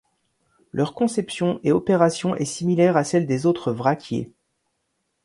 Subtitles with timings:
[0.71, 4.31] Leur conception et opération est similaire à celle des autres vraquiers.